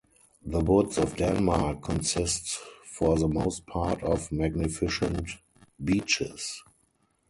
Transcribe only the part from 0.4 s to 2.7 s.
The woods of Denmark consist